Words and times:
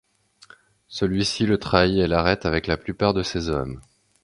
Celui-ci 0.87 1.45
le 1.45 1.59
trahit 1.59 1.99
et 1.99 2.07
l'arrête 2.07 2.47
avec 2.47 2.65
la 2.65 2.75
plupart 2.75 3.13
de 3.13 3.21
ses 3.21 3.49
hommes. 3.49 3.79